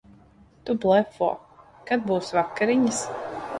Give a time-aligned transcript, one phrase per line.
[0.69, 1.29] Tu blefo.
[1.91, 3.07] Kad būs vakariņas?